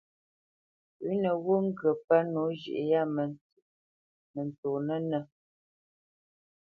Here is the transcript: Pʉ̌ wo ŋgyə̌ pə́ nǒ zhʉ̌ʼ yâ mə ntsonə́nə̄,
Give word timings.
Pʉ̌ 1.05 1.29
wo 1.45 1.55
ŋgyə̌ 1.65 1.91
pə́ 2.05 2.19
nǒ 2.31 2.43
zhʉ̌ʼ 2.59 2.85
yâ 2.91 3.01
mə 3.15 3.23
ntsonə́nə̄, 4.47 5.21